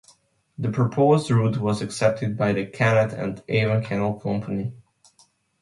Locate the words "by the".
2.35-2.65